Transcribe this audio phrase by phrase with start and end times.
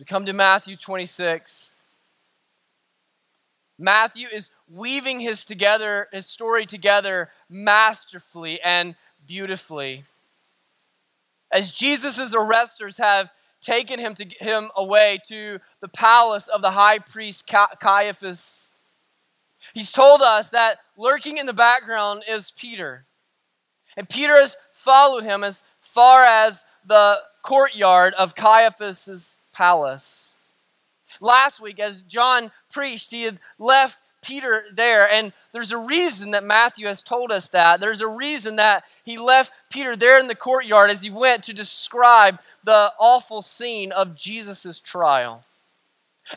[0.00, 1.74] we come to Matthew 26.
[3.78, 8.94] Matthew is weaving his together his story together masterfully and
[9.26, 10.04] beautifully.
[11.52, 13.28] As Jesus' arresters have
[13.60, 18.70] taken him to him away to the palace of the high priest Caiaphas,
[19.74, 23.04] he's told us that lurking in the background is Peter.
[23.98, 30.36] And Peter has followed him as far as the courtyard of Caiaphas' palace.
[31.20, 35.06] Last week, as John preached, he had left Peter there.
[35.12, 37.78] And there's a reason that Matthew has told us that.
[37.78, 41.52] There's a reason that he left Peter there in the courtyard as he went to
[41.52, 45.44] describe the awful scene of Jesus' trial.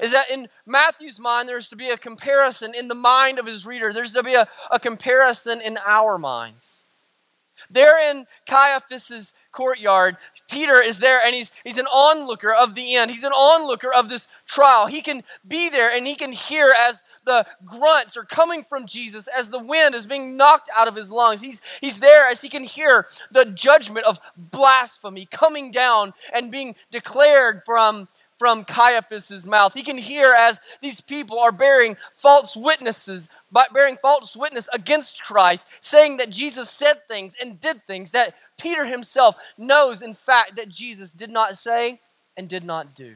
[0.01, 3.65] Is that in Matthew's mind, there's to be a comparison in the mind of his
[3.65, 6.83] reader, there's to be a, a comparison in our minds.
[7.69, 10.17] There in Caiaphas' courtyard,
[10.49, 13.11] Peter is there and he's, he's an onlooker of the end.
[13.11, 14.87] He's an onlooker of this trial.
[14.87, 19.27] He can be there and he can hear as the grunts are coming from Jesus,
[19.27, 21.41] as the wind is being knocked out of his lungs.
[21.41, 26.75] He's, he's there as he can hear the judgment of blasphemy coming down and being
[26.91, 29.73] declared from, from Caiaphas' mouth.
[29.73, 33.29] He can hear as these people are bearing false witnesses,
[33.73, 38.85] bearing false witness against Christ, saying that Jesus said things and did things that Peter
[38.85, 41.99] himself knows, in fact, that Jesus did not say
[42.37, 43.15] and did not do.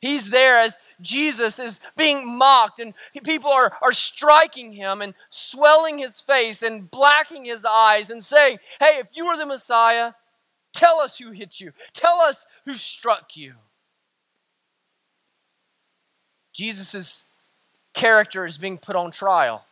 [0.00, 2.92] He's there as Jesus is being mocked, and
[3.24, 8.58] people are, are striking him and swelling his face and blacking his eyes and saying,
[8.80, 10.12] Hey, if you were the Messiah,
[10.74, 13.54] tell us who hit you, tell us who struck you.
[16.52, 17.24] Jesus'
[17.94, 19.64] character is being put on trial.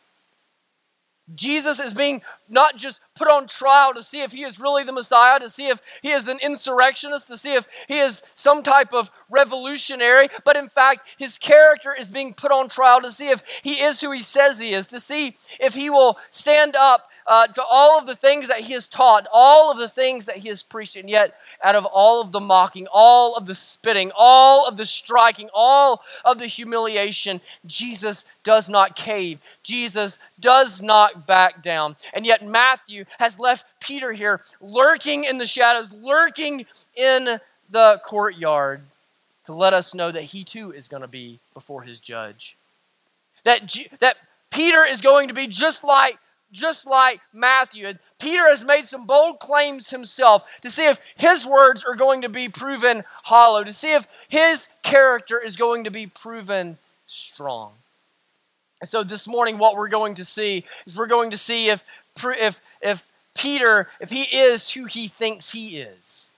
[1.35, 4.93] Jesus is being not just put on trial to see if he is really the
[4.93, 8.93] Messiah, to see if he is an insurrectionist, to see if he is some type
[8.93, 13.43] of revolutionary, but in fact, his character is being put on trial to see if
[13.63, 17.47] he is who he says he is, to see if he will stand up uh,
[17.47, 20.49] to all of the things that he has taught, all of the things that he
[20.49, 24.67] has preached, and yet, out of all of the mocking, all of the spitting, all
[24.67, 29.41] of the striking, all of the humiliation, Jesus does not cave.
[29.63, 31.97] Jesus does not back down.
[32.13, 37.41] And yet, Matthew has left Peter here lurking in the shadows, lurking in
[37.71, 38.83] the courtyard
[39.45, 42.57] to let us know that he too is going to be before his judge.
[43.45, 44.17] That, that
[44.51, 46.19] Peter is going to be just like
[46.53, 47.95] just like Matthew.
[48.23, 52.29] Peter has made some bold claims himself to see if his words are going to
[52.29, 56.79] be proven hollow, to see if his character is going to be proven
[57.09, 57.73] strong.
[58.81, 61.85] And so this morning, what we're going to see is we're going to see if,
[62.25, 66.31] if, if Peter, if he is who he thinks he is,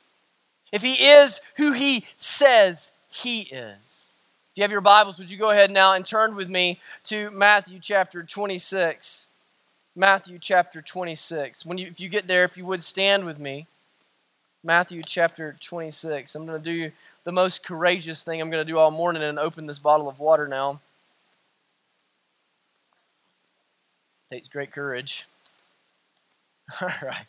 [0.72, 4.12] if he is who he says he is.
[4.52, 7.30] If you have your Bibles, would you go ahead now and turn with me to
[7.30, 9.28] Matthew chapter 26.
[9.96, 11.64] Matthew chapter 26.
[11.64, 13.66] When you, if you get there, if you would stand with me.
[14.64, 16.34] Matthew chapter 26.
[16.34, 16.90] I'm going to do
[17.24, 20.18] the most courageous thing I'm going to do all morning and open this bottle of
[20.18, 20.80] water now.
[24.30, 25.26] Takes great courage.
[26.80, 27.26] All right.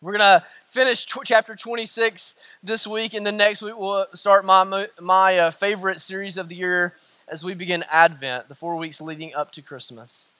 [0.00, 4.86] We're going to finish chapter 26 this week, and then next week we'll start my,
[5.00, 6.94] my uh, favorite series of the year
[7.26, 10.32] as we begin Advent, the four weeks leading up to Christmas.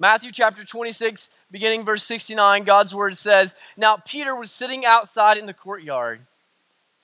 [0.00, 5.44] Matthew chapter 26, beginning verse 69, God's word says, Now Peter was sitting outside in
[5.44, 6.20] the courtyard,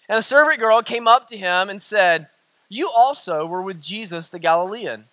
[0.09, 2.29] and a servant girl came up to him and said,
[2.71, 5.05] You also were with Jesus the Galilean.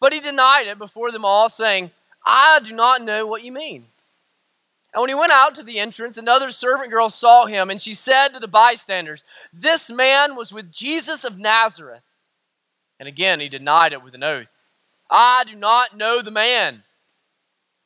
[0.00, 1.92] But he denied it before them all, saying,
[2.24, 3.86] I do not know what you mean.
[4.92, 7.94] And when he went out to the entrance, another servant girl saw him, and she
[7.94, 12.02] said to the bystanders, This man was with Jesus of Nazareth.
[12.98, 14.50] And again he denied it with an oath,
[15.08, 16.82] I do not know the man.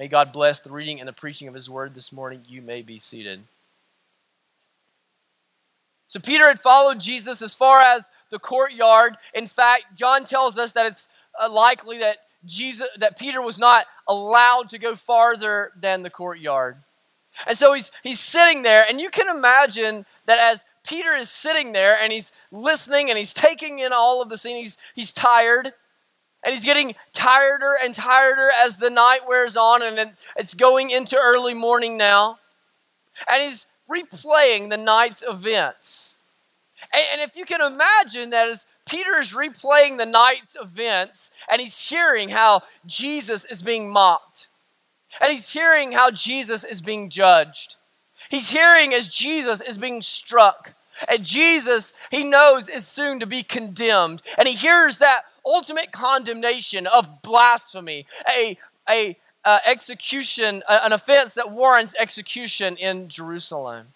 [0.00, 2.40] May God bless the reading and the preaching of his word this morning.
[2.48, 3.42] You may be seated.
[6.06, 9.18] So Peter had followed Jesus as far as the courtyard.
[9.34, 11.06] In fact, John tells us that it's
[11.38, 12.16] uh, likely that
[12.46, 16.78] Jesus that Peter was not allowed to go farther than the courtyard.
[17.46, 21.72] And so he's he's sitting there and you can imagine that as Peter is sitting
[21.72, 24.56] there and he's listening and he's taking in all of the scene.
[24.56, 25.74] He's, he's tired.
[26.42, 31.18] And he's getting tireder and tireder as the night wears on, and it's going into
[31.18, 32.38] early morning now.
[33.30, 36.16] And he's replaying the night's events.
[36.92, 41.88] And, if you can imagine that as Peter is replaying the night's events, and he's
[41.88, 44.48] hearing how Jesus is being mocked,
[45.20, 47.76] and he's hearing how Jesus is being judged.
[48.30, 50.74] He's hearing as Jesus is being struck.
[51.08, 54.22] And Jesus, he knows, is soon to be condemned.
[54.36, 58.58] And he hears that ultimate condemnation of blasphemy, a,
[58.88, 63.88] a uh, execution, an offense that warrants execution in Jerusalem.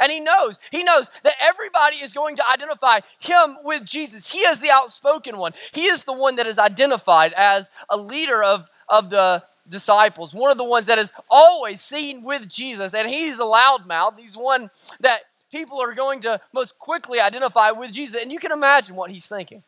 [0.00, 4.30] And he knows, he knows that everybody is going to identify him with Jesus.
[4.30, 5.52] He is the outspoken one.
[5.72, 10.50] He is the one that is identified as a leader of, of the disciples, one
[10.50, 12.94] of the ones that is always seen with Jesus.
[12.94, 14.18] And he's a loudmouth.
[14.18, 15.20] He's one that
[15.52, 18.20] people are going to most quickly identify with Jesus.
[18.20, 19.62] And you can imagine what he's thinking.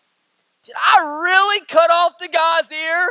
[0.68, 3.08] Did I really cut off the guy's ear?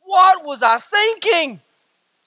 [0.00, 1.60] What was I thinking?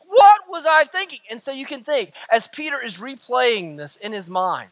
[0.08, 1.20] What was I thinking?
[1.30, 4.70] And so you can think, as Peter is replaying this in his mind,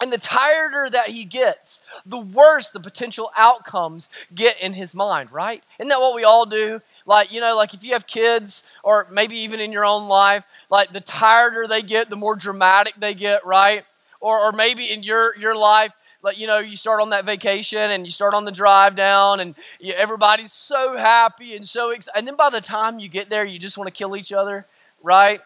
[0.00, 5.32] and the tireder that he gets, the worse the potential outcomes get in his mind,
[5.32, 5.64] right?
[5.80, 6.80] Isn't that what we all do?
[7.06, 10.44] Like, you know, like if you have kids, or maybe even in your own life,
[10.70, 13.84] like the tireder they get, the more dramatic they get, right?
[14.20, 15.92] Or, or maybe in your, your life,
[16.24, 19.38] like you know you start on that vacation and you start on the drive down
[19.38, 23.30] and you, everybody's so happy and so excited and then by the time you get
[23.30, 24.66] there you just want to kill each other
[25.04, 25.40] right?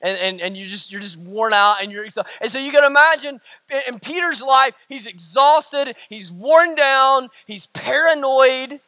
[0.00, 2.32] And, and, and you just you're just worn out and you're exhausted.
[2.40, 3.40] and so you can imagine
[3.88, 8.78] in peter's life he's exhausted he's worn down he's paranoid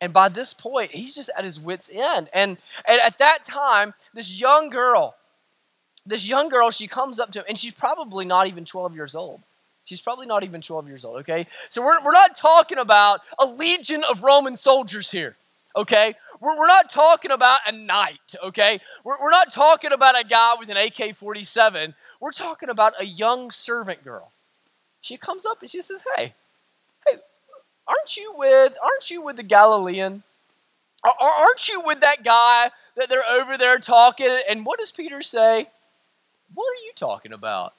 [0.00, 2.28] and by this point he's just at his wits end.
[2.32, 5.16] And, and at that time this young girl
[6.04, 9.16] this young girl she comes up to him and she's probably not even 12 years
[9.16, 9.40] old
[9.86, 11.46] She's probably not even 12 years old, okay?
[11.68, 15.36] So we're, we're not talking about a legion of Roman soldiers here,
[15.76, 16.14] okay?
[16.40, 18.80] We're, we're not talking about a knight, okay?
[19.04, 21.94] We're, we're not talking about a guy with an AK 47.
[22.20, 24.32] We're talking about a young servant girl.
[25.00, 26.34] She comes up and she says, Hey,
[27.06, 27.18] hey,
[27.86, 30.24] aren't you with, aren't you with the Galilean?
[31.20, 34.40] Aren't you with that guy that they're over there talking?
[34.50, 35.68] And what does Peter say?
[36.52, 37.74] What are you talking about?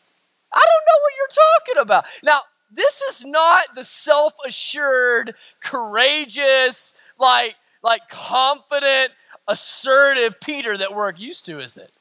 [0.54, 1.28] I don't know what you're
[1.58, 2.06] talking about.
[2.24, 2.42] Now,
[2.72, 9.10] this is not the self-assured, courageous, like, like confident,
[9.48, 11.92] assertive Peter that we're used to, is it?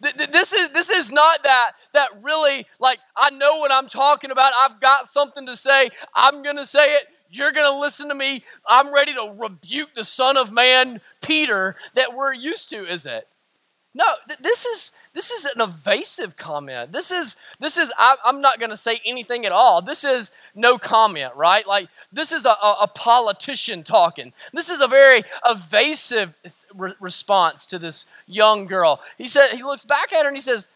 [0.00, 4.52] This is this is not that that really like I know what I'm talking about.
[4.58, 5.90] I've got something to say.
[6.14, 7.04] I'm going to say it.
[7.30, 8.44] You're going to listen to me.
[8.66, 13.28] I'm ready to rebuke the son of man Peter that we're used to, is it?
[13.92, 16.90] No, th- this is this is an evasive comment.
[16.90, 19.80] This is this is I, am not going to say anything at all.
[19.80, 21.66] This is no comment, right?
[21.66, 24.32] Like this is a, a, a politician talking.
[24.52, 26.34] This is a very evasive
[26.74, 29.00] re- response to this young girl.
[29.16, 30.68] He said he looks back at her and he says,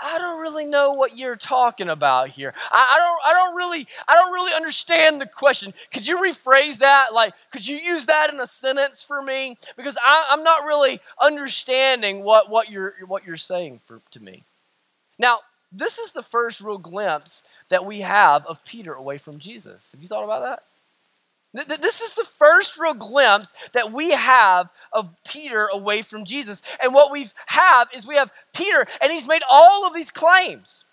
[0.00, 2.54] I don't really know what you're talking about here.
[2.70, 5.74] I, I, don't I don't really I don't really understand the question.
[5.92, 7.08] Could you rephrase that?
[7.12, 9.56] Like, could you use that in a sentence for me?
[9.76, 14.44] Because I, am not really understanding what, what you're what you're saying for, to me.
[15.18, 15.40] Now,
[15.72, 19.92] this is the first real glimpse that we have of Peter away from Jesus.
[19.92, 20.62] Have you thought about that?
[21.52, 26.62] This is the first real glimpse that we have of Peter away from Jesus.
[26.80, 30.84] And what we have is we have Peter, and he's made all of these claims.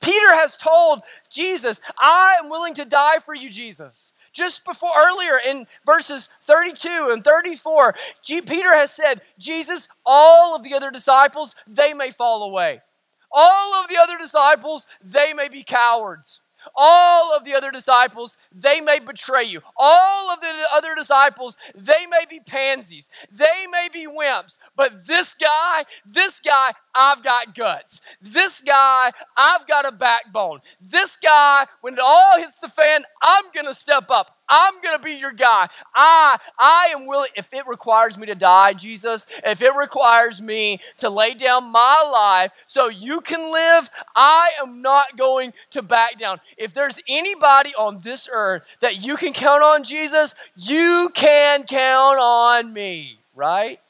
[0.00, 4.12] Peter has told Jesus, I am willing to die for you, Jesus.
[4.32, 10.62] Just before earlier in verses 32 and 34, G- Peter has said, Jesus, all of
[10.62, 12.82] the other disciples, they may fall away.
[13.32, 16.40] All of the other disciples, they may be cowards
[16.74, 19.60] all of the other disciples, they may betray you.
[19.76, 23.10] All of the other disciples, they may be pansies.
[23.30, 24.58] They may be wimps.
[24.74, 28.00] But this guy, this guy, I've got guts.
[28.20, 30.60] This guy, I've got a backbone.
[30.80, 34.35] This guy, when it all hits the fan, I'm going to step up.
[34.48, 35.68] I'm going to be your guy.
[35.94, 40.80] I I am willing if it requires me to die, Jesus, if it requires me
[40.98, 46.18] to lay down my life so you can live, I am not going to back
[46.18, 46.40] down.
[46.56, 52.18] If there's anybody on this earth that you can count on, Jesus, you can count
[52.18, 53.80] on me, right?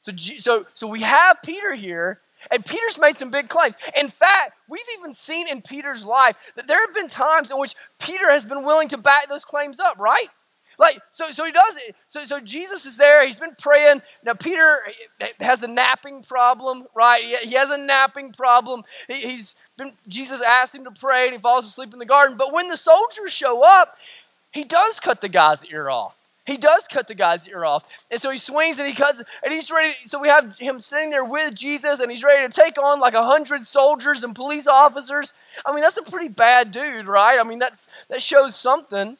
[0.00, 3.76] So so so we have Peter here and Peter's made some big claims.
[4.00, 7.74] In fact, we've even seen in Peter's life that there have been times in which
[7.98, 10.28] Peter has been willing to back those claims up, right?
[10.78, 11.94] Like, so, so he does it.
[12.08, 13.24] So, so Jesus is there.
[13.26, 14.00] He's been praying.
[14.24, 14.80] Now, Peter
[15.20, 17.22] eh, eh, has a napping problem, right?
[17.22, 18.84] He, he has a napping problem.
[19.06, 22.38] He, he's been, Jesus asked him to pray, and he falls asleep in the garden.
[22.38, 23.98] But when the soldiers show up,
[24.52, 26.16] he does cut the guy's ear off.
[26.50, 28.06] He does cut the guy's ear off.
[28.10, 29.94] And so he swings and he cuts, and he's ready.
[30.06, 33.14] So we have him standing there with Jesus, and he's ready to take on like
[33.14, 35.32] a hundred soldiers and police officers.
[35.64, 37.38] I mean, that's a pretty bad dude, right?
[37.38, 39.16] I mean, that's that shows something.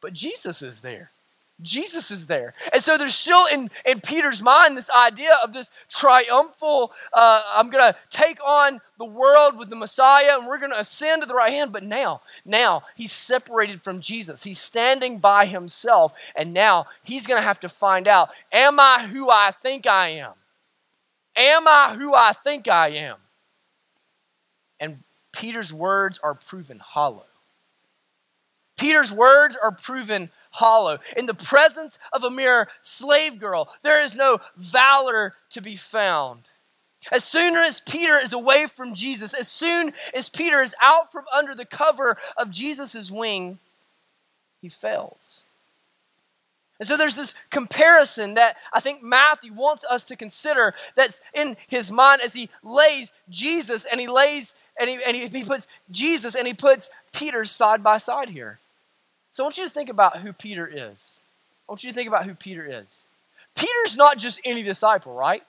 [0.00, 1.10] But Jesus is there.
[1.62, 2.54] Jesus is there.
[2.72, 7.70] And so there's still in, in Peter's mind this idea of this triumphal, uh, I'm
[7.70, 11.26] going to take on the world with the Messiah and we're going to ascend to
[11.26, 11.72] the right hand.
[11.72, 14.44] But now, now he's separated from Jesus.
[14.44, 16.12] He's standing by himself.
[16.34, 20.08] And now he's going to have to find out Am I who I think I
[20.08, 20.32] am?
[21.36, 23.16] Am I who I think I am?
[24.78, 25.02] And
[25.32, 27.24] Peter's words are proven hollow.
[28.80, 30.98] Peter's words are proven hollow.
[31.16, 36.48] In the presence of a mere slave girl, there is no valor to be found.
[37.10, 41.24] As soon as Peter is away from Jesus, as soon as Peter is out from
[41.34, 43.58] under the cover of Jesus' wing,
[44.60, 45.44] he fails.
[46.78, 51.56] And so there's this comparison that I think Matthew wants us to consider that's in
[51.68, 55.68] his mind as he lays Jesus and he lays and he, and he, he puts
[55.90, 58.58] Jesus and he puts Peter side by side here.
[59.32, 61.20] So I want you to think about who Peter is.
[61.68, 63.04] I want you to think about who Peter is.
[63.54, 65.42] Peter's not just any disciple, right?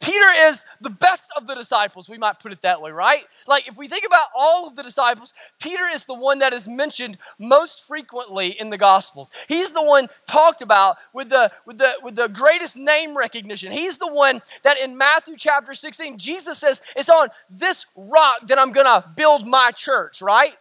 [0.00, 3.24] Peter is the best of the disciples, we might put it that way, right?
[3.48, 6.68] Like, if we think about all of the disciples, Peter is the one that is
[6.68, 9.30] mentioned most frequently in the Gospels.
[9.48, 13.72] He's the one talked about with the, with the, with the greatest name recognition.
[13.72, 18.58] He's the one that in Matthew chapter 16, Jesus says, It's on this rock that
[18.58, 20.54] I'm gonna build my church, right?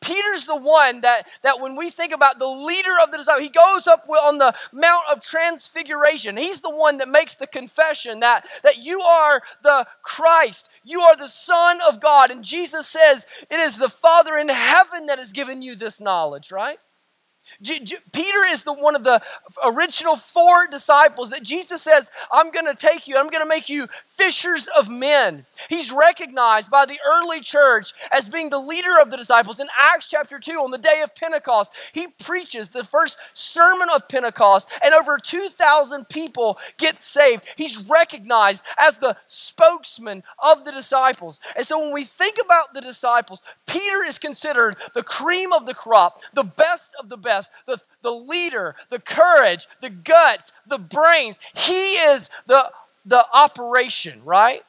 [0.00, 3.52] Peter's the one that, that when we think about the leader of the disciples, he
[3.52, 6.36] goes up on the Mount of Transfiguration.
[6.36, 11.16] He's the one that makes the confession that, that you are the Christ, you are
[11.16, 12.30] the Son of God.
[12.30, 16.52] And Jesus says, It is the Father in heaven that has given you this knowledge,
[16.52, 16.78] right?
[17.62, 19.22] Peter is the one of the
[19.64, 23.68] original four disciples that Jesus says, I'm going to take you, I'm going to make
[23.68, 25.46] you fishers of men.
[25.68, 29.60] He's recognized by the early church as being the leader of the disciples.
[29.60, 34.08] In Acts chapter 2, on the day of Pentecost, he preaches the first sermon of
[34.08, 37.44] Pentecost, and over 2,000 people get saved.
[37.56, 41.40] He's recognized as the spokesman of the disciples.
[41.54, 45.74] And so when we think about the disciples, Peter is considered the cream of the
[45.74, 51.38] crop, the best of the best, the, the leader, the courage, the guts, the brains.
[51.54, 52.70] He is the
[53.06, 54.62] the operation, right?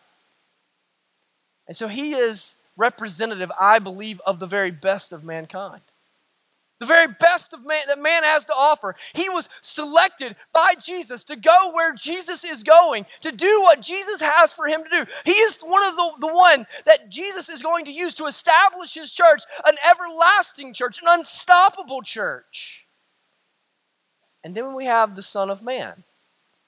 [1.67, 5.81] And so he is representative, I believe, of the very best of mankind.
[6.79, 8.95] The very best of man that man has to offer.
[9.15, 14.21] He was selected by Jesus to go where Jesus is going, to do what Jesus
[14.21, 15.11] has for him to do.
[15.25, 18.93] He is one of the, the one that Jesus is going to use to establish
[18.93, 22.85] his church, an everlasting church, an unstoppable church.
[24.43, 26.03] And then we have the Son of Man.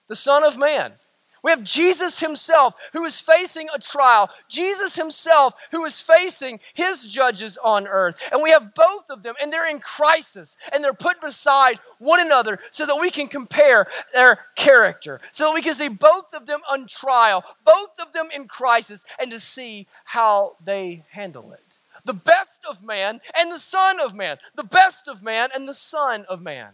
[0.07, 0.93] The Son of Man
[1.43, 7.07] we have Jesus himself who is facing a trial, Jesus himself who is facing his
[7.07, 8.21] judges on earth.
[8.31, 12.19] And we have both of them, and they're in crisis, and they're put beside one
[12.19, 16.45] another so that we can compare their character, so that we can see both of
[16.45, 21.79] them on trial, both of them in crisis, and to see how they handle it.
[22.05, 25.73] The best of man and the Son of man, the best of man and the
[25.73, 26.71] Son of man.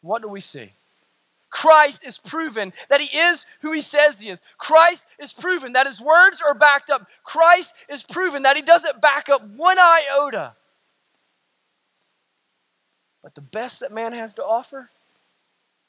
[0.00, 0.72] What do we see?
[1.56, 4.38] Christ is proven that he is who he says he is.
[4.58, 7.06] Christ is proven that his words are backed up.
[7.24, 10.52] Christ is proven that he doesn't back up one iota.
[13.22, 14.90] But the best that man has to offer,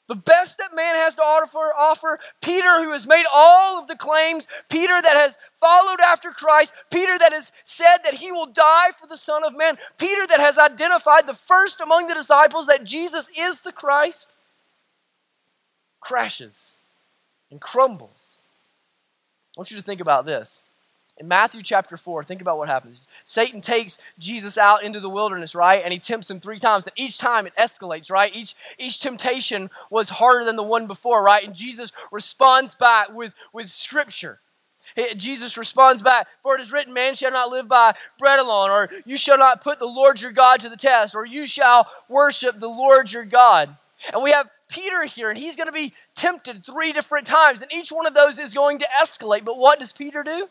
[0.08, 3.96] the best that man has to offer, offer Peter, who has made all of the
[3.96, 8.92] claims, Peter that has followed after Christ, Peter that has said that he will die
[8.98, 12.84] for the Son of Man, Peter that has identified the first among the disciples that
[12.84, 14.34] Jesus is the Christ
[16.00, 16.76] crashes
[17.50, 18.44] and crumbles.
[19.56, 20.62] I want you to think about this.
[21.18, 23.00] In Matthew chapter 4, think about what happens.
[23.26, 25.82] Satan takes Jesus out into the wilderness, right?
[25.82, 26.86] And he tempts him three times.
[26.86, 28.34] And each time it escalates, right?
[28.36, 31.44] Each, each temptation was harder than the one before, right?
[31.44, 34.38] And Jesus responds back with, with scripture.
[35.16, 38.88] Jesus responds back, For it is written, Man shall not live by bread alone, or
[39.04, 42.58] you shall not put the Lord your God to the test, or you shall worship
[42.58, 43.76] the Lord your God.
[44.12, 47.72] And we have Peter here, and he's going to be tempted three different times, and
[47.72, 49.44] each one of those is going to escalate.
[49.44, 50.48] But what does Peter do?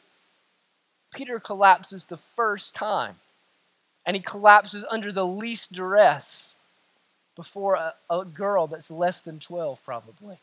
[1.14, 3.16] Peter collapses the first time,
[4.06, 6.58] and he collapses under the least duress.
[7.36, 10.40] before a, a girl that's less than 12, probably.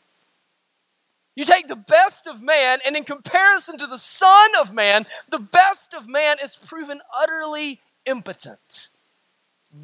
[1.35, 5.39] You take the best of man, and in comparison to the Son of Man, the
[5.39, 8.89] best of man is proven utterly impotent,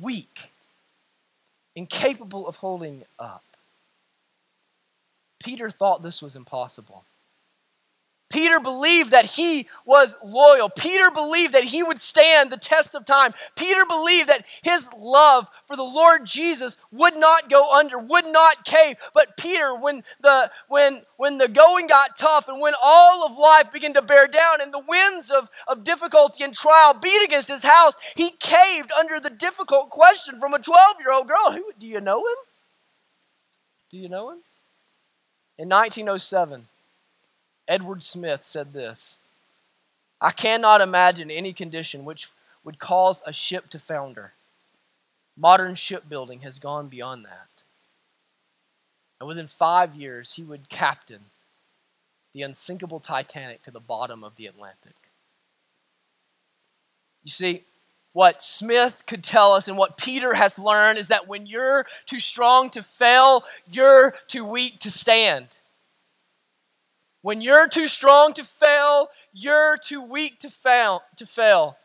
[0.02, 0.52] weak,
[1.76, 3.44] incapable of holding up.
[5.42, 7.04] Peter thought this was impossible.
[8.32, 10.70] Peter believed that he was loyal.
[10.70, 13.34] Peter believed that he would stand the test of time.
[13.56, 18.64] Peter believed that his love for the Lord Jesus would not go under, would not
[18.64, 18.96] cave.
[19.14, 23.72] But Peter, when the when when the going got tough and when all of life
[23.72, 27.64] began to bear down and the winds of, of difficulty and trial beat against his
[27.64, 31.52] house, he caved under the difficult question from a 12-year-old girl.
[31.52, 32.36] Who do you know him?
[33.90, 34.40] Do you know him?
[35.62, 36.66] In 1907,
[37.68, 39.20] Edward Smith said this
[40.20, 42.32] I cannot imagine any condition which
[42.64, 44.34] would cause a ship to founder.
[45.38, 47.62] Modern shipbuilding has gone beyond that.
[49.20, 51.26] And within five years, he would captain
[52.34, 54.96] the unsinkable Titanic to the bottom of the Atlantic.
[57.24, 57.66] You see,
[58.14, 62.20] what Smith could tell us and what Peter has learned is that when you're too
[62.20, 65.48] strong to fail, you're too weak to stand.
[67.22, 71.78] When you're too strong to fail, you're too weak to fail, to fail,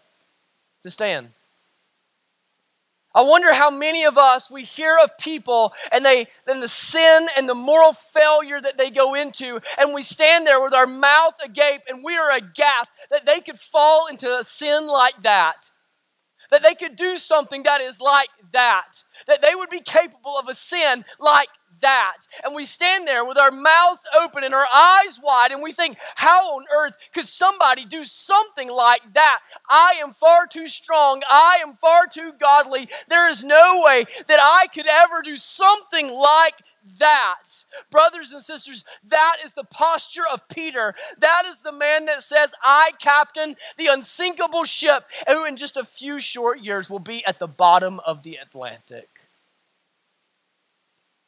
[0.82, 1.30] to stand.
[3.14, 7.28] I wonder how many of us we hear of people and they and the sin
[7.36, 11.32] and the moral failure that they go into, and we stand there with our mouth
[11.42, 15.70] agape and we are aghast that they could fall into a sin like that.
[16.50, 19.04] That they could do something that is like that.
[19.26, 21.48] That they would be capable of a sin like
[21.82, 22.18] that.
[22.44, 25.98] And we stand there with our mouths open and our eyes wide, and we think,
[26.16, 29.40] how on earth could somebody do something like that?
[29.68, 31.22] I am far too strong.
[31.28, 32.88] I am far too godly.
[33.08, 36.54] There is no way that I could ever do something like
[36.98, 37.64] that.
[37.90, 40.94] Brothers and sisters, that is the posture of Peter.
[41.18, 45.76] That is the man that says, I captain the unsinkable ship, and who in just
[45.76, 49.08] a few short years will be at the bottom of the Atlantic.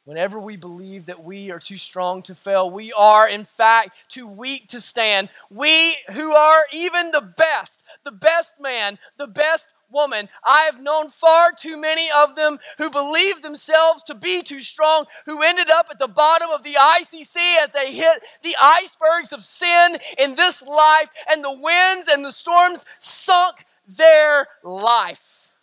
[0.05, 4.25] Whenever we believe that we are too strong to fail, we are, in fact, too
[4.25, 5.29] weak to stand.
[5.51, 11.09] We who are even the best, the best man, the best woman, I have known
[11.09, 15.87] far too many of them who believed themselves to be too strong, who ended up
[15.91, 20.35] at the bottom of the icy sea as they hit the icebergs of sin in
[20.35, 25.53] this life, and the winds and the storms sunk their life.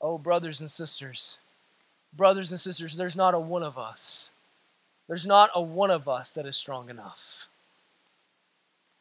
[0.00, 1.38] Oh, brothers and sisters
[2.16, 4.32] brothers and sisters, there's not a one of us.
[5.08, 7.43] There's not a one of us that is strong enough.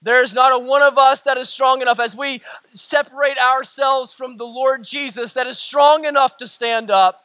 [0.04, 2.42] There's not a one of us that is strong enough as we
[2.74, 7.22] separate ourselves from the Lord Jesus that is strong enough to stand up.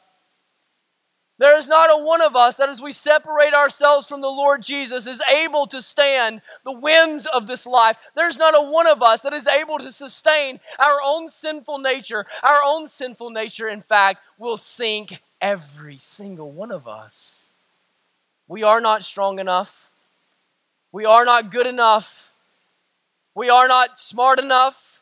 [1.38, 4.60] There is not a one of us that, as we separate ourselves from the Lord
[4.60, 7.96] Jesus, is able to stand the winds of this life.
[8.16, 12.26] There's not a one of us that is able to sustain our own sinful nature.
[12.42, 17.46] Our own sinful nature, in fact, will sink every single one of us.
[18.48, 19.90] We are not strong enough.
[20.90, 22.27] We are not good enough.
[23.38, 25.00] We are not smart enough.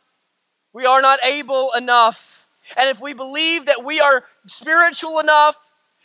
[0.74, 2.46] We are not able enough.
[2.76, 5.56] And if we believe that we are spiritual enough,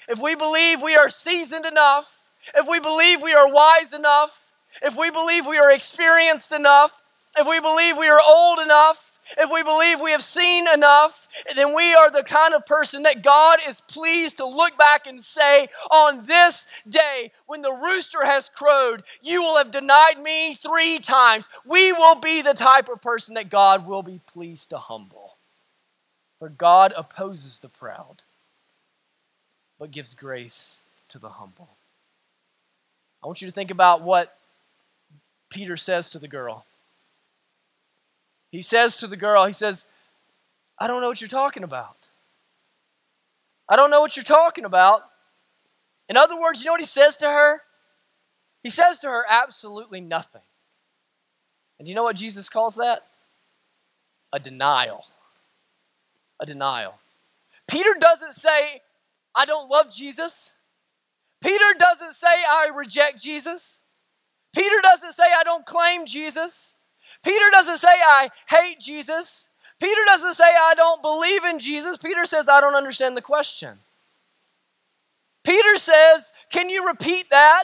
[0.08, 2.20] if we believe we are seasoned enough,
[2.56, 4.50] if we believe we are wise enough,
[4.82, 7.02] if we believe we are experienced enough,
[7.38, 11.76] if we believe we are old enough, if we believe we have seen enough, then
[11.76, 15.68] we are the kind of person that God is pleased to look back and say,
[15.92, 21.48] On this day, when the rooster has crowed, you will have denied me three times.
[21.66, 25.38] We will be the type of person that God will be pleased to humble.
[26.40, 28.24] For God opposes the proud,
[29.80, 31.70] but gives grace to the humble.
[33.24, 34.36] I want you to think about what
[35.52, 36.66] Peter says to the girl.
[38.52, 39.88] He says to the girl, he says,
[40.78, 41.96] I don't know what you're talking about.
[43.70, 45.04] I don't know what you're talking about.
[46.10, 47.62] In other words, you know what he says to her?
[48.64, 50.42] He says to her absolutely nothing.
[51.80, 53.04] And you know what Jesus calls that?
[54.34, 55.06] A denial.
[56.40, 56.96] A denial.
[57.68, 58.82] Peter doesn't say,
[59.34, 60.56] I don't love Jesus.
[61.42, 63.80] Peter doesn't say, I reject Jesus.
[64.54, 66.76] Peter doesn't say, I don't claim Jesus.
[67.24, 69.50] Peter doesn't say, I hate Jesus.
[69.80, 71.98] Peter doesn't say, I don't believe in Jesus.
[71.98, 73.80] Peter says, I don't understand the question.
[75.44, 77.64] Peter says, Can you repeat that?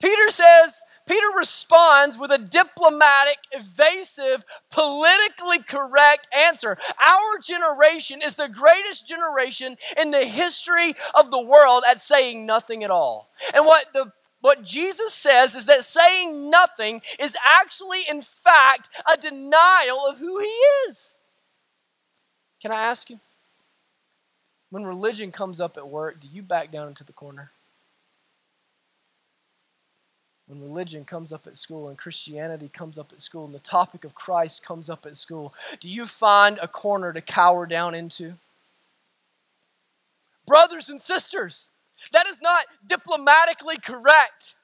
[0.00, 6.78] Peter says, Peter responds with a diplomatic, evasive, politically correct answer.
[7.02, 12.84] Our generation is the greatest generation in the history of the world at saying nothing
[12.84, 13.30] at all.
[13.54, 14.12] And what the
[14.44, 20.38] what Jesus says is that saying nothing is actually, in fact, a denial of who
[20.38, 20.54] He
[20.86, 21.16] is.
[22.60, 23.20] Can I ask you?
[24.68, 27.52] When religion comes up at work, do you back down into the corner?
[30.46, 34.04] When religion comes up at school and Christianity comes up at school and the topic
[34.04, 38.34] of Christ comes up at school, do you find a corner to cower down into?
[40.46, 41.70] Brothers and sisters,
[42.12, 44.54] that is not diplomatically correct.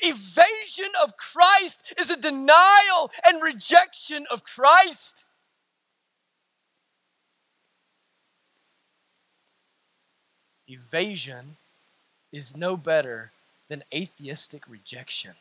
[0.00, 5.24] Evasion of Christ is a denial and rejection of Christ.
[10.68, 11.56] Evasion
[12.32, 13.30] is no better
[13.68, 15.32] than atheistic rejection.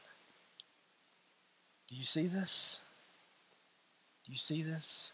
[1.89, 2.81] Do you see this?
[4.25, 5.11] Do you see this?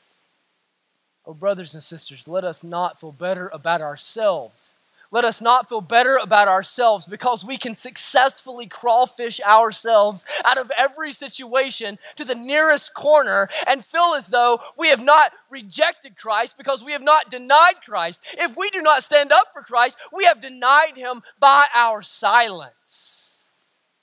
[1.26, 4.74] Oh, brothers and sisters, let us not feel better about ourselves
[5.12, 10.72] let us not feel better about ourselves because we can successfully crawfish ourselves out of
[10.78, 16.58] every situation to the nearest corner and feel as though we have not rejected Christ
[16.58, 18.36] because we have not denied Christ.
[18.40, 23.31] If we do not stand up for Christ, we have denied him by our silence.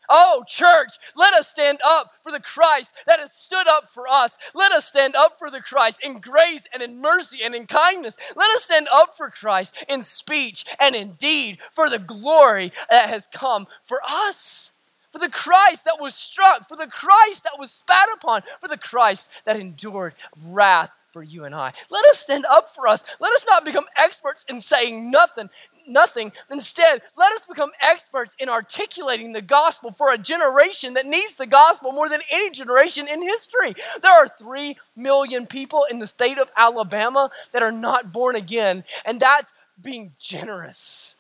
[0.09, 4.38] Oh, church, let us stand up for the Christ that has stood up for us.
[4.55, 8.16] Let us stand up for the Christ in grace and in mercy and in kindness.
[8.37, 13.09] Let us stand up for Christ in speech and in deed for the glory that
[13.09, 14.73] has come for us.
[15.12, 18.77] For the Christ that was struck, for the Christ that was spat upon, for the
[18.77, 21.73] Christ that endured wrath for you and I.
[21.90, 23.05] Let us stand up for us.
[23.18, 25.49] Let us not become experts in saying nothing
[25.88, 26.33] nothing.
[26.51, 31.46] Instead, let us become experts in articulating the gospel for a generation that needs the
[31.46, 33.74] gospel more than any generation in history.
[34.03, 38.85] There are 3 million people in the state of Alabama that are not born again,
[39.05, 41.16] and that's being generous.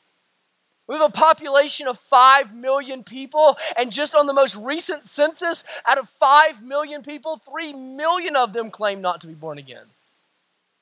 [0.86, 5.64] We have a population of 5 million people, and just on the most recent census,
[5.86, 9.84] out of 5 million people, 3 million of them claim not to be born again.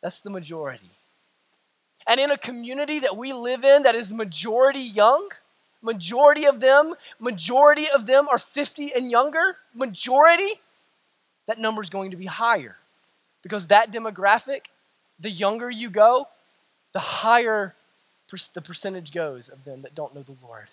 [0.02, 0.90] That's the majority.
[2.06, 5.28] And in a community that we live in that is majority young,
[5.82, 10.60] majority of them, majority of them are 50 and younger, majority,
[11.46, 12.76] that number is going to be higher.
[13.42, 14.66] Because that demographic,
[15.18, 16.28] the younger you go,
[16.92, 17.74] the higher
[18.54, 20.66] the percentage goes of them that don't know the Lord.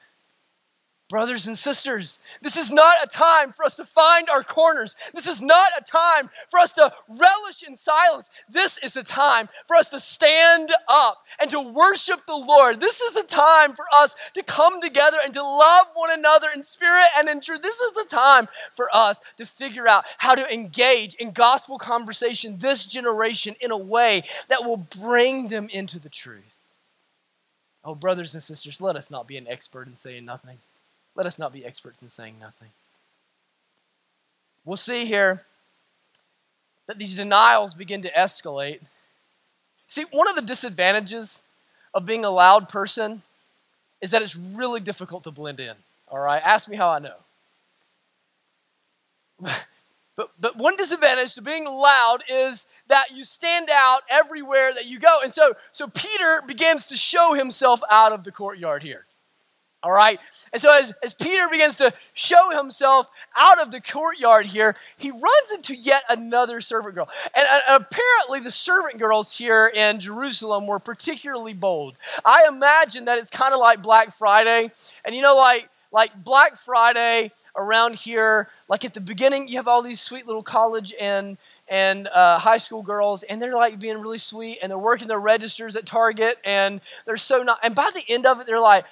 [1.09, 4.95] Brothers and sisters, this is not a time for us to find our corners.
[5.13, 8.29] This is not a time for us to relish in silence.
[8.49, 12.79] This is a time for us to stand up and to worship the Lord.
[12.79, 16.63] This is a time for us to come together and to love one another in
[16.63, 17.61] spirit and in truth.
[17.61, 22.57] This is a time for us to figure out how to engage in gospel conversation
[22.59, 26.57] this generation in a way that will bring them into the truth.
[27.83, 30.59] Oh, brothers and sisters, let us not be an expert in saying nothing.
[31.15, 32.69] Let us not be experts in saying nothing.
[34.65, 35.43] We'll see here
[36.87, 38.79] that these denials begin to escalate.
[39.87, 41.43] See, one of the disadvantages
[41.93, 43.21] of being a loud person
[44.01, 45.75] is that it's really difficult to blend in.
[46.09, 46.41] All right?
[46.43, 47.15] Ask me how I know.
[50.15, 54.99] But, but one disadvantage to being loud is that you stand out everywhere that you
[54.99, 55.21] go.
[55.23, 59.05] And so, so Peter begins to show himself out of the courtyard here.
[59.83, 60.17] All right?
[60.53, 65.11] And so as, as Peter begins to show himself out of the courtyard here, he
[65.11, 67.09] runs into yet another servant girl.
[67.35, 71.97] And, and apparently, the servant girls here in Jerusalem were particularly bold.
[72.23, 74.71] I imagine that it's kind of like Black Friday.
[75.03, 79.67] And you know, like, like Black Friday around here, like at the beginning, you have
[79.67, 83.99] all these sweet little college and and uh, high school girls, and they're like being
[83.99, 87.59] really sweet, and they're working their registers at Target, and they're so not.
[87.63, 88.85] And by the end of it, they're like,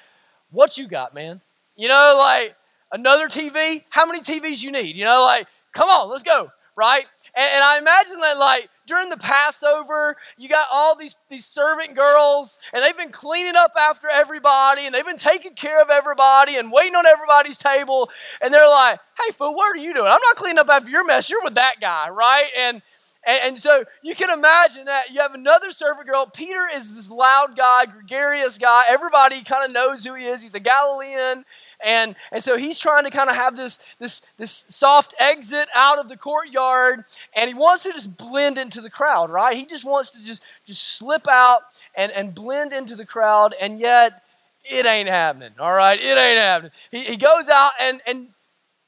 [0.52, 1.42] what you got, man?
[1.76, 2.56] You know, like
[2.92, 3.84] another TV?
[3.90, 4.96] How many TVs you need?
[4.96, 7.06] You know, like, come on, let's go, right?
[7.36, 11.96] And, and I imagine that, like, during the Passover, you got all these, these servant
[11.96, 16.58] girls, and they've been cleaning up after everybody, and they've been taking care of everybody
[16.58, 18.10] and waiting on everybody's table.
[18.44, 20.08] And they're like, hey, fool, what are you doing?
[20.08, 21.30] I'm not cleaning up after your mess.
[21.30, 22.50] You're with that guy, right?
[22.58, 22.82] And
[23.26, 26.26] and, and, so you can imagine that you have another servant girl.
[26.26, 28.84] Peter is this loud guy, gregarious guy.
[28.90, 30.42] Everybody kind of knows who he is.
[30.42, 31.46] He's a Galilean.
[31.86, 36.00] And, and so he's trying to kind of have this, this, this soft exit out
[36.00, 37.06] of the courtyard.
[37.36, 39.56] And he wants to just blend into the crowd, right?
[39.56, 41.62] He just wants to just, just slip out
[41.96, 43.54] and, and blend into the crowd.
[43.62, 44.24] And yet,
[44.64, 46.00] it ain't happening, all right?
[46.00, 46.72] It ain't happening.
[46.92, 48.30] He, he goes out and, and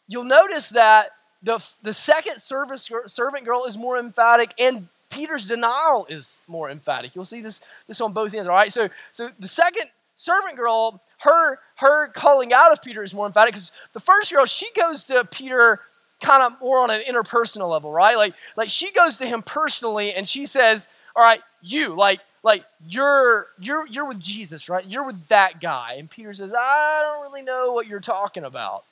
[0.07, 1.09] you'll notice that
[1.43, 7.13] the, the second service, servant girl is more emphatic and Peter's denial is more emphatic.
[7.13, 8.73] You'll see this, this on both ends, all right?
[8.73, 13.53] So, so the second servant girl, her, her calling out of Peter is more emphatic
[13.53, 15.82] because the first girl, she goes to Peter
[16.21, 18.15] kind of more on an interpersonal level, right?
[18.15, 22.65] Like, like she goes to him personally and she says, all right, you, like, like
[22.89, 24.86] you're you're you're with Jesus, right?
[24.86, 25.95] You're with that guy.
[25.97, 28.84] And Peter says, I don't really know what you're talking about.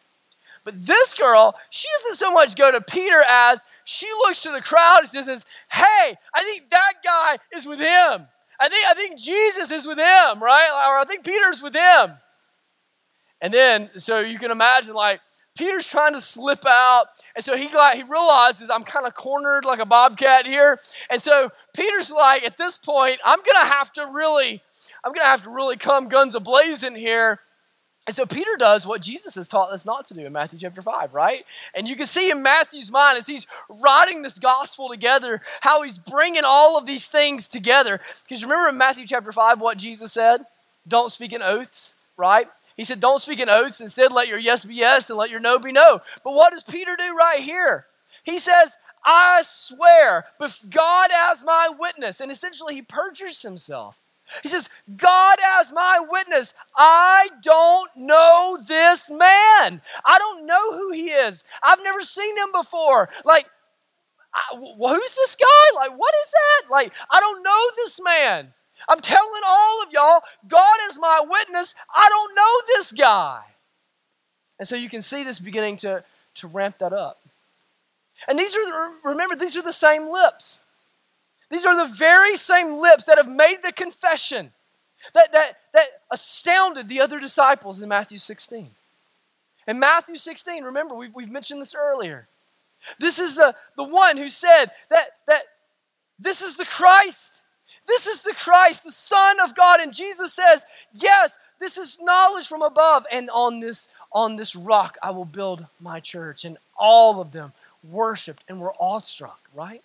[0.63, 4.61] But this girl, she doesn't so much go to Peter as she looks to the
[4.61, 8.27] crowd and says, Hey, I think that guy is with him.
[8.59, 10.87] I think, I think Jesus is with him, right?
[10.87, 12.17] Or I think Peter's with him.
[13.41, 15.19] And then, so you can imagine, like,
[15.57, 17.05] Peter's trying to slip out.
[17.35, 20.79] And so he, like, he realizes I'm kind of cornered like a bobcat here.
[21.09, 24.61] And so Peter's like, at this point, I'm going to have to really,
[25.03, 27.39] I'm going to have to really come guns a-blazing here
[28.07, 30.81] and so Peter does what Jesus has taught us not to do in Matthew chapter
[30.81, 31.45] 5, right?
[31.75, 35.99] And you can see in Matthew's mind as he's writing this gospel together, how he's
[35.99, 38.01] bringing all of these things together.
[38.27, 40.41] Because remember in Matthew chapter 5 what Jesus said?
[40.87, 42.47] Don't speak in oaths, right?
[42.75, 43.81] He said, Don't speak in oaths.
[43.81, 46.01] Instead, let your yes be yes and let your no be no.
[46.23, 47.85] But what does Peter do right here?
[48.23, 52.19] He says, I swear, but God as my witness.
[52.19, 53.99] And essentially, he perjures himself.
[54.43, 59.81] He says, God as my witness, I don't know this man.
[60.05, 61.43] I don't know who he is.
[61.63, 63.09] I've never seen him before.
[63.25, 63.49] Like,
[64.33, 65.75] I, who's this guy?
[65.75, 66.71] Like, what is that?
[66.71, 68.53] Like, I don't know this man.
[68.87, 71.75] I'm telling all of y'all, God is my witness.
[71.93, 73.41] I don't know this guy.
[74.57, 76.03] And so you can see this beginning to,
[76.35, 77.19] to ramp that up.
[78.27, 80.63] And these are, remember, these are the same lips.
[81.51, 84.51] These are the very same lips that have made the confession
[85.13, 88.69] that, that, that astounded the other disciples in Matthew 16.
[89.67, 92.27] In Matthew 16, remember, we've, we've mentioned this earlier.
[92.99, 95.43] This is the, the one who said that, that
[96.17, 97.43] this is the Christ.
[97.87, 99.79] This is the Christ, the Son of God.
[99.81, 103.05] And Jesus says, Yes, this is knowledge from above.
[103.11, 106.45] And on this, on this rock I will build my church.
[106.45, 109.83] And all of them worshiped and were awestruck, right?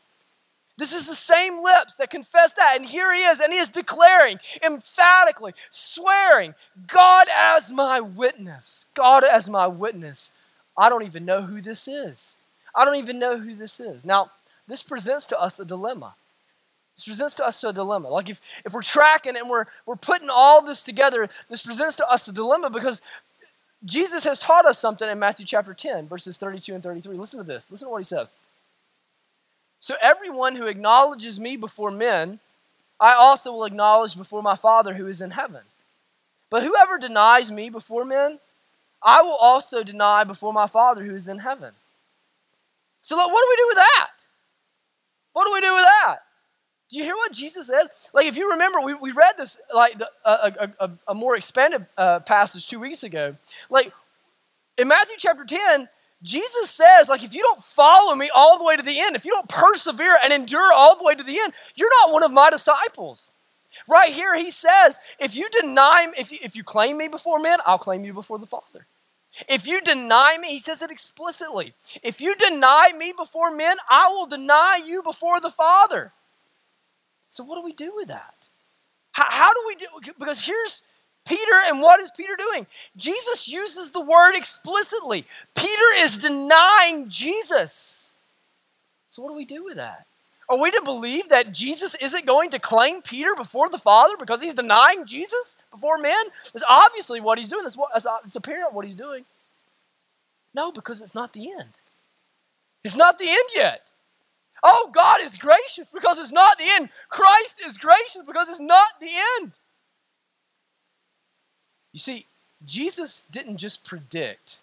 [0.79, 2.75] This is the same lips that confess that.
[2.77, 6.55] And here he is, and he is declaring emphatically, swearing,
[6.87, 8.87] God as my witness.
[8.95, 10.33] God as my witness.
[10.77, 12.37] I don't even know who this is.
[12.75, 14.05] I don't even know who this is.
[14.05, 14.31] Now,
[14.69, 16.15] this presents to us a dilemma.
[16.95, 18.09] This presents to us a dilemma.
[18.09, 22.09] Like if, if we're tracking and we're, we're putting all this together, this presents to
[22.09, 23.01] us a dilemma because
[23.85, 27.17] Jesus has taught us something in Matthew chapter 10, verses 32 and 33.
[27.17, 27.71] Listen to this.
[27.71, 28.35] Listen to what he says.
[29.87, 32.41] So everyone who acknowledges me before men,
[32.99, 35.63] I also will acknowledge before my Father who is in heaven.
[36.51, 38.41] But whoever denies me before men,
[39.01, 41.73] I will also deny before my Father who is in heaven.
[43.03, 44.11] So, what do we do with that?
[45.35, 46.17] What do we do with that?
[46.91, 48.11] Do you hear what Jesus says?
[48.13, 51.87] Like, if you remember, we, we read this, like, the, a, a, a, more expanded
[51.97, 53.37] uh, passage two weeks ago.
[53.71, 53.93] Like,
[54.79, 55.89] in Matthew chapter 10,
[56.23, 59.25] Jesus says, like, if you don't follow me all the way to the end, if
[59.25, 62.33] you don't persevere and endure all the way to the end, you're not one of
[62.33, 63.33] my disciples.
[63.87, 67.59] Right here, he says, if you deny, if you, if you claim me before men,
[67.67, 68.87] I'll claim you before the Father.
[69.49, 71.75] If you deny me, he says it explicitly.
[72.03, 76.13] If you deny me before men, I will deny you before the Father.
[77.29, 78.49] So, what do we do with that?
[79.13, 80.13] How, how do we do?
[80.19, 80.83] Because here's
[81.27, 82.67] Peter, and what is Peter doing?
[82.97, 85.27] Jesus uses the word explicitly.
[85.55, 88.13] Peter is denying Jesus.
[89.09, 90.07] So, what do we do with that?
[90.49, 94.41] Are we to believe that Jesus isn't going to claim Peter before the Father because
[94.41, 96.25] he's denying Jesus before men?
[96.53, 97.65] That's obviously what he's doing.
[97.65, 97.91] That's what,
[98.25, 99.25] it's apparent what he's doing.
[100.55, 101.71] No, because it's not the end.
[102.85, 103.91] It's not the end yet.
[104.63, 106.89] Oh, God is gracious because it's not the end.
[107.09, 109.11] Christ is gracious because it's not the
[109.41, 109.53] end.
[111.97, 112.27] You see,
[112.67, 114.61] Jesus didn't just predict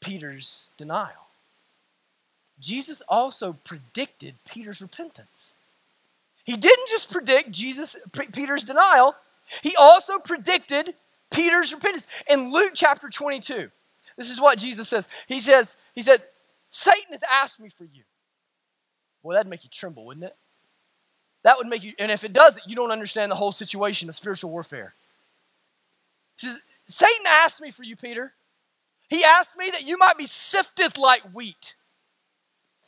[0.00, 1.26] Peter's denial,
[2.60, 5.56] Jesus also predicted Peter's repentance.
[6.44, 9.16] He didn't just predict Jesus Peter's denial,
[9.60, 10.94] he also predicted
[11.32, 12.06] Peter's repentance.
[12.30, 13.68] In Luke chapter 22,
[14.16, 15.08] this is what Jesus says.
[15.26, 16.22] He says, he said,
[16.70, 18.04] Satan has asked me for you.
[19.24, 20.36] Boy, that'd make you tremble, wouldn't it?
[21.42, 24.14] That would make you, and if it doesn't, you don't understand the whole situation of
[24.14, 24.94] spiritual warfare.
[26.42, 28.34] Says, Satan asked me for you, Peter.
[29.08, 31.76] He asked me that you might be sifted like wheat.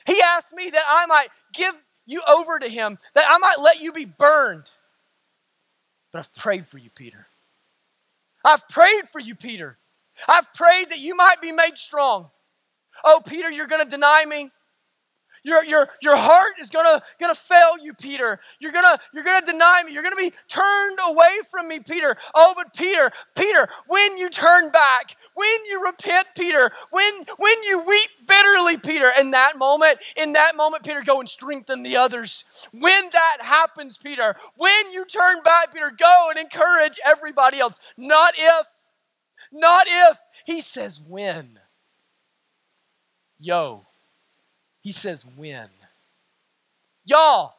[0.07, 1.75] He asked me that I might give
[2.07, 4.71] you over to him, that I might let you be burned.
[6.13, 7.27] But I've prayed for you, Peter.
[8.45, 9.79] I've prayed for you, Peter.
[10.29, 12.31] I've prayed that you might be made strong.
[13.03, 14.51] Oh, Peter, you're going to deny me.
[15.45, 18.41] Your, your, your heart is gonna, gonna fail you, Peter.
[18.59, 19.93] You're gonna, you're gonna deny me.
[19.93, 22.17] You're gonna be turned away from me, Peter.
[22.35, 27.85] Oh, but Peter, Peter, when you turn back, when you repent, Peter, when, when you
[27.87, 32.45] weep bitterly, Peter, in that moment, in that moment, Peter, go and strengthen the others.
[32.73, 37.79] When that happens, Peter, when you turn back, Peter, go and encourage everybody else.
[37.99, 38.67] Not if,
[39.53, 40.19] not if.
[40.47, 41.59] He says when.
[43.39, 43.85] Yo,
[44.85, 45.69] he says when.
[47.07, 47.55] Y'all,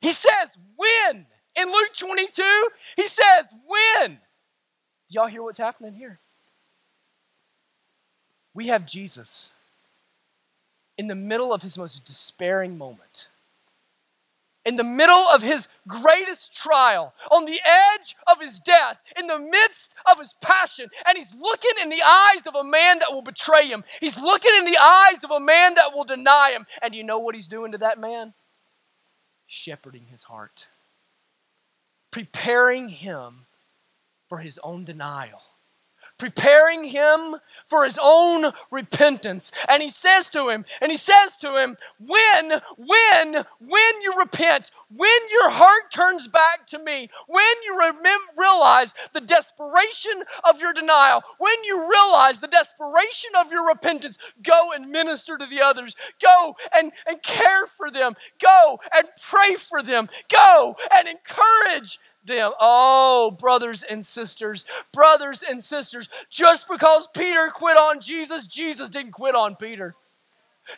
[0.00, 1.26] he says when.
[1.60, 4.18] In Luke 22, he says when.
[5.10, 6.18] Y'all hear what's happening here?
[8.54, 9.52] We have Jesus
[10.96, 13.28] in the middle of his most despairing moment
[14.64, 19.38] in the middle of his greatest trial, on the edge of his death, in the
[19.38, 23.22] midst of his passion, and he's looking in the eyes of a man that will
[23.22, 23.84] betray him.
[24.00, 26.66] He's looking in the eyes of a man that will deny him.
[26.82, 28.34] And you know what he's doing to that man?
[29.46, 30.68] Shepherding his heart,
[32.10, 33.46] preparing him
[34.28, 35.42] for his own denial
[36.20, 39.50] preparing him for his own repentance.
[39.68, 44.70] And he says to him, and he says to him, when, when, when you repent,
[44.94, 47.78] when your heart turns back to me, when you
[48.36, 54.72] realize the desperation of your denial, when you realize the desperation of your repentance, go
[54.74, 55.96] and minister to the others.
[56.20, 58.14] Go and, and care for them.
[58.40, 60.08] Go and pray for them.
[60.28, 61.98] Go and encourage
[62.30, 62.52] them.
[62.60, 69.12] Oh, brothers and sisters, brothers and sisters, just because Peter quit on Jesus, Jesus didn't
[69.12, 69.94] quit on Peter.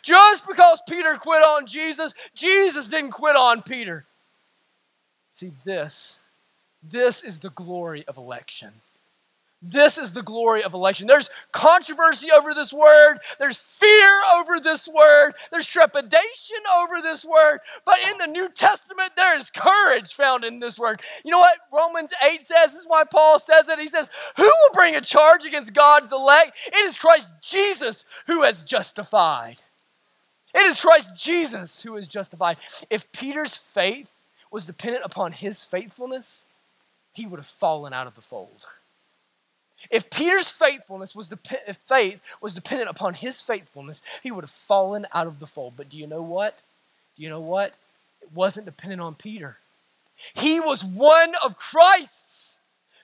[0.01, 4.05] Just because Peter quit on Jesus, Jesus didn't quit on Peter.
[5.31, 6.19] See, this,
[6.81, 8.71] this is the glory of election.
[9.65, 11.07] This is the glory of election.
[11.07, 13.19] There's controversy over this word.
[13.39, 15.33] There's fear over this word.
[15.51, 17.59] There's trepidation over this word.
[17.85, 21.01] But in the New Testament, there is courage found in this word.
[21.23, 22.73] You know what Romans 8 says?
[22.73, 23.79] This is why Paul says it.
[23.79, 26.57] He says, Who will bring a charge against God's elect?
[26.67, 29.61] It is Christ Jesus who has justified.
[30.53, 32.57] It is Christ Jesus who is justified.
[32.89, 34.09] If Peter's faith
[34.51, 36.43] was dependent upon his faithfulness,
[37.13, 38.65] he would have fallen out of the fold.
[39.93, 45.05] If Peter's faithfulness was dep- faith was dependent upon his faithfulness, he would have fallen
[45.13, 45.75] out of the fold.
[45.77, 46.57] But do you know what?
[47.15, 47.73] Do you know what?
[48.23, 49.57] It wasn't dependent on Peter.
[50.33, 52.57] He was one of Christ's.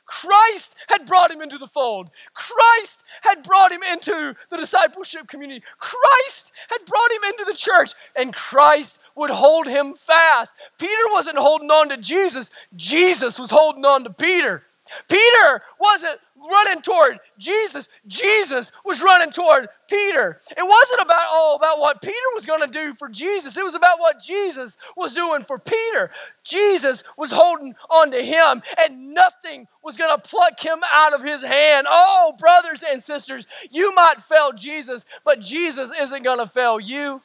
[0.08, 2.10] Christ had brought him into the fold.
[2.34, 5.63] Christ had brought him into the discipleship community.
[5.78, 10.56] Christ had brought him into the church, and Christ would hold him fast.
[10.80, 14.63] Peter wasn't holding on to Jesus, Jesus was holding on to Peter.
[15.08, 17.89] Peter wasn't running toward Jesus.
[18.08, 20.39] Jesus was running toward Peter.
[20.56, 23.58] It wasn't about all about what Peter was going to do for Jesus.
[23.58, 26.12] It was about what Jesus was doing for Peter.
[26.43, 31.23] Jesus was holding on to him and nothing was going to pluck him out of
[31.23, 31.88] his hand.
[31.89, 37.21] Oh, brothers and sisters, you might fail Jesus, but Jesus isn't going to fail you.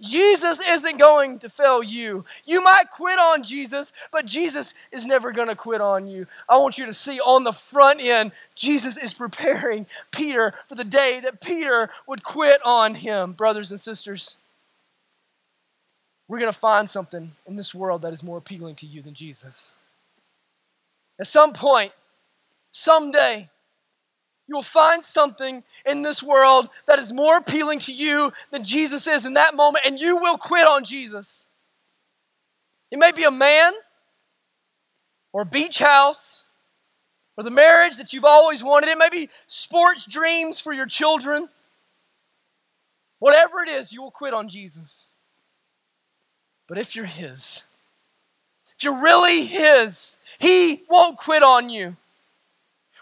[0.00, 2.24] Jesus isn't going to fail you.
[2.46, 6.26] You might quit on Jesus, but Jesus is never going to quit on you.
[6.48, 10.84] I want you to see on the front end, Jesus is preparing Peter for the
[10.84, 14.36] day that Peter would quit on him, brothers and sisters.
[16.28, 19.14] We're going to find something in this world that is more appealing to you than
[19.14, 19.72] Jesus.
[21.18, 21.92] At some point,
[22.72, 23.50] someday,
[24.50, 29.24] you'll find something in this world that is more appealing to you than Jesus is
[29.24, 31.46] in that moment, and you will quit on Jesus.
[32.90, 33.72] It may be a man
[35.32, 36.42] or a beach house
[37.36, 38.88] or the marriage that you've always wanted.
[38.88, 41.48] It may be sports dreams for your children.
[43.20, 45.12] Whatever it is, you will quit on Jesus.
[46.66, 47.64] But if you're His,
[48.76, 51.96] if you're really His, He won't quit on you.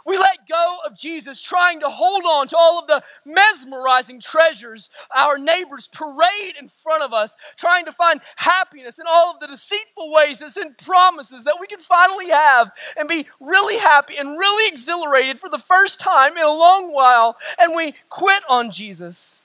[0.08, 4.88] We let go of Jesus, trying to hold on to all of the mesmerizing treasures
[5.14, 9.48] our neighbors parade in front of us, trying to find happiness in all of the
[9.48, 14.38] deceitful ways that's in promises that we can finally have and be really happy and
[14.38, 19.42] really exhilarated for the first time in a long while, and we quit on Jesus.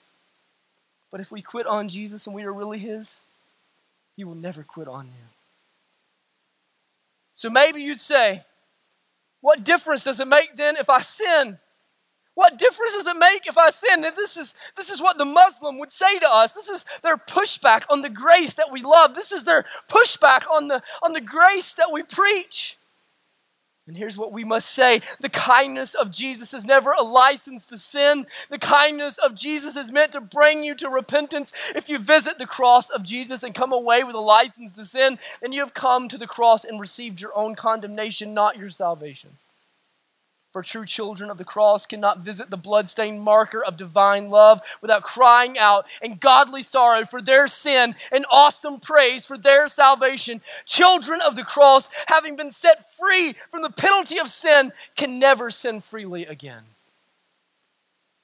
[1.11, 3.26] But if we quit on Jesus and we are really His,
[4.16, 5.28] He will never quit on you.
[7.34, 8.45] So maybe you'd say,
[9.44, 11.60] what difference does it make then if I sin?
[12.34, 14.00] What difference does it make if I sin?
[14.00, 16.54] This is, this is what the Muslim would say to us.
[16.54, 19.16] This is their pushback on the grace that we love.
[19.16, 22.78] This is their pushback on the, on the grace that we preach.
[23.86, 27.77] And here's what we must say the kindness of Jesus is never a license to
[27.77, 28.27] sin.
[28.49, 31.51] The kindness of Jesus is meant to bring you to repentance.
[31.75, 35.19] If you visit the cross of Jesus and come away with a license to sin,
[35.41, 39.38] then you have come to the cross and received your own condemnation, not your salvation.
[40.54, 45.01] For true children of the cross cannot visit the bloodstained marker of divine love without
[45.01, 50.41] crying out in godly sorrow for their sin and awesome praise for their salvation.
[50.66, 55.49] Children of the cross, having been set free from the penalty of sin, can never
[55.49, 56.62] sin freely again.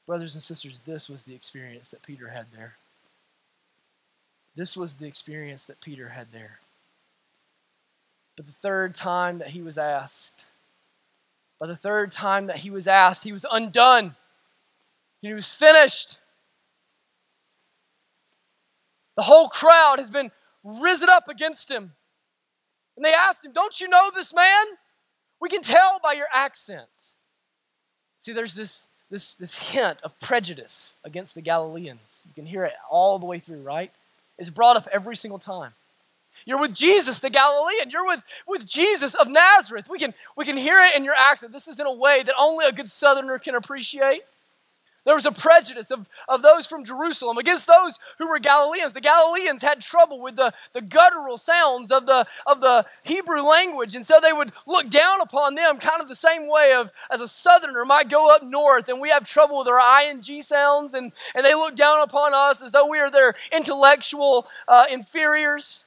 [0.06, 2.76] Brothers and sisters, this was the experience that Peter had there.
[4.56, 6.60] This was the experience that Peter had there.
[8.36, 10.46] But the third time that he was asked,
[11.60, 14.16] by the third time that he was asked, he was undone.
[15.22, 16.18] He was finished.
[19.18, 20.32] The whole crowd has been
[20.64, 21.94] risen up against him.
[22.96, 24.66] And they asked him, Don't you know this man?
[25.42, 26.88] We can tell by your accent.
[28.18, 32.24] See, there's this, this, this hint of prejudice against the Galileans.
[32.28, 33.92] You can hear it all the way through, right?
[34.38, 35.74] It's brought up every single time.
[36.46, 37.90] You're with Jesus, the Galilean.
[37.90, 39.90] You're with, with Jesus of Nazareth.
[39.90, 41.54] We can, we can hear it in your accent.
[41.54, 44.24] This is in a way that only a good Southerner can appreciate.
[45.06, 48.94] There was a prejudice of, of those from Jerusalem against those who were Galileans.
[48.94, 53.96] The Galileans had trouble with the, the guttural sounds of the, of the Hebrew language,
[53.96, 57.22] and so they would look down upon them kind of the same way of as
[57.22, 60.42] a southerner might go up north, and we have trouble with our I and G
[60.42, 64.86] sounds, and, and they look down upon us as though we are their intellectual uh,
[64.92, 65.86] inferiors.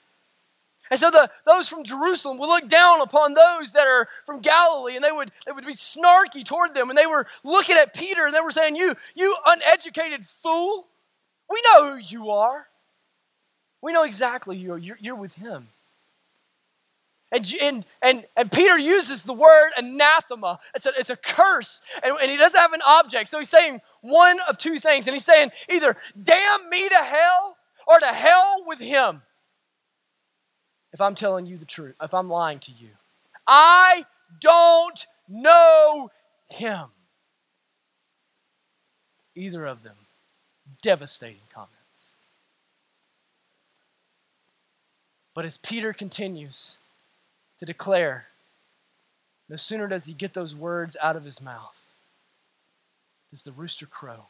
[0.93, 4.95] And so the, those from Jerusalem would look down upon those that are from Galilee
[4.95, 6.91] and they would, they would be snarky toward them.
[6.91, 10.87] And they were looking at Peter and they were saying, You, you uneducated fool,
[11.49, 12.67] we know who you are.
[13.81, 14.79] We know exactly who you are.
[14.79, 15.69] You're, you're with him.
[17.35, 20.59] And, and, and, and Peter uses the word anathema.
[20.75, 21.81] It's a, it's a curse.
[22.05, 23.29] And, and he doesn't have an object.
[23.29, 25.07] So he's saying one of two things.
[25.07, 27.57] And he's saying either damn me to hell
[27.89, 29.23] or to hell with him
[30.93, 32.89] if I'm telling you the truth, if I'm lying to you.
[33.47, 34.05] I
[34.41, 36.11] don't know
[36.49, 36.87] him.
[39.35, 39.97] Either of them.
[40.83, 42.17] Devastating comments.
[45.35, 46.77] But as Peter continues
[47.59, 48.27] to declare,
[49.49, 51.83] no sooner does he get those words out of his mouth,
[53.31, 54.27] does the rooster crow.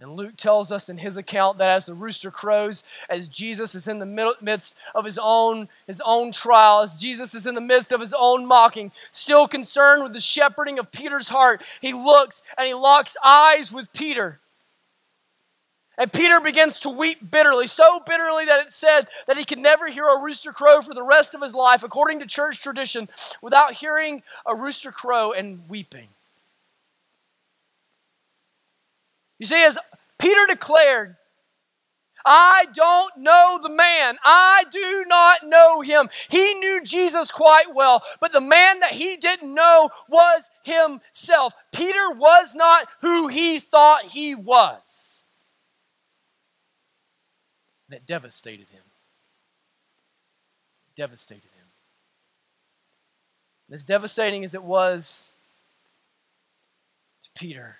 [0.00, 3.88] And Luke tells us in his account that as the rooster crows, as Jesus is
[3.88, 4.06] in the
[4.40, 8.14] midst of his own, his own trial, as Jesus is in the midst of his
[8.16, 13.16] own mocking, still concerned with the shepherding of Peter's heart, he looks and he locks
[13.24, 14.38] eyes with Peter.
[15.98, 19.88] And Peter begins to weep bitterly, so bitterly that it said that he could never
[19.88, 23.08] hear a rooster crow for the rest of his life, according to church tradition,
[23.42, 26.06] without hearing a rooster crow and weeping.
[29.40, 29.78] You see, as
[30.18, 31.16] Peter declared,
[32.24, 34.18] I don't know the man.
[34.24, 36.10] I do not know him.
[36.28, 41.54] He knew Jesus quite well, but the man that he didn't know was himself.
[41.72, 45.24] Peter was not who he thought he was.
[47.88, 48.82] And it devastated him.
[50.94, 51.68] Devastated him.
[53.68, 55.32] And as devastating as it was
[57.22, 57.77] to Peter,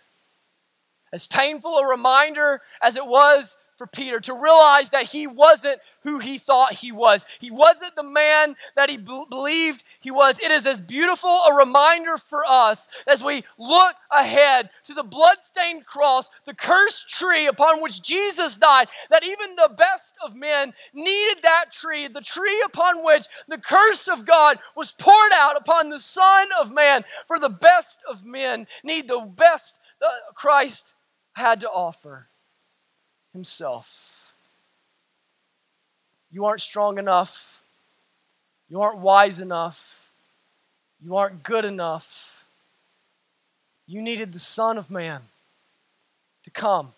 [1.13, 6.19] as painful a reminder as it was for Peter to realize that he wasn't who
[6.19, 7.25] he thought he was.
[7.39, 10.41] He wasn't the man that he b- believed he was.
[10.41, 15.87] It is as beautiful a reminder for us as we look ahead to the bloodstained
[15.87, 21.43] cross, the cursed tree upon which Jesus died, that even the best of men needed
[21.45, 26.01] that tree, the tree upon which the curse of God was poured out upon the
[26.01, 27.05] Son of Man.
[27.29, 30.95] For the best of men need the best uh, Christ
[31.39, 32.29] had to offer
[33.33, 34.35] himself.
[36.31, 37.63] You aren't strong enough.
[38.69, 40.11] You aren't wise enough.
[41.03, 42.45] You aren't good enough.
[43.87, 45.23] You needed the Son of Man
[46.45, 46.93] to come,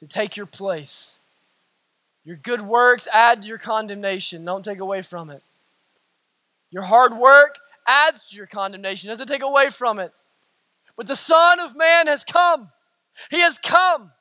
[0.00, 1.18] to take your place.
[2.24, 5.42] Your good works add to your condemnation, don't take away from it.
[6.70, 10.12] Your hard work adds to your condemnation, doesn't take away from it.
[10.96, 12.70] But the Son of Man has come
[13.30, 14.12] he has come.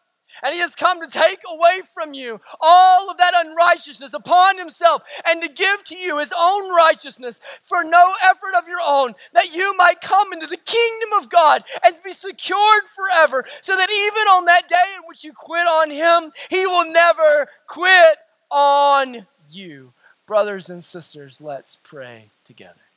[0.44, 5.02] And he has come to take away from you all of that unrighteousness upon himself
[5.28, 9.56] and to give to you his own righteousness for no effort of your own, that
[9.56, 14.28] you might come into the kingdom of God and be secured forever, so that even
[14.28, 18.18] on that day in which you quit on him, he will never quit
[18.52, 19.94] on you.
[20.28, 22.89] Brothers and sisters, let's pray together.